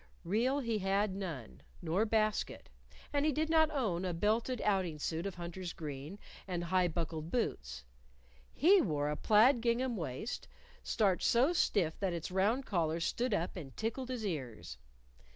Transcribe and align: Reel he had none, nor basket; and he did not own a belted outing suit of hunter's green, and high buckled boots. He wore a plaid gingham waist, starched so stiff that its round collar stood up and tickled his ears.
Reel 0.23 0.61
he 0.61 0.79
had 0.79 1.13
none, 1.13 1.61
nor 1.79 2.05
basket; 2.05 2.69
and 3.13 3.23
he 3.23 3.31
did 3.31 3.51
not 3.51 3.69
own 3.69 4.03
a 4.03 4.15
belted 4.15 4.59
outing 4.61 4.97
suit 4.97 5.27
of 5.27 5.35
hunter's 5.35 5.73
green, 5.73 6.17
and 6.47 6.63
high 6.63 6.87
buckled 6.87 7.29
boots. 7.29 7.83
He 8.51 8.81
wore 8.81 9.11
a 9.11 9.15
plaid 9.15 9.61
gingham 9.61 9.95
waist, 9.95 10.47
starched 10.81 11.27
so 11.27 11.53
stiff 11.53 11.99
that 11.99 12.13
its 12.13 12.31
round 12.31 12.65
collar 12.65 12.99
stood 12.99 13.35
up 13.35 13.55
and 13.55 13.77
tickled 13.77 14.09
his 14.09 14.25
ears. 14.25 14.79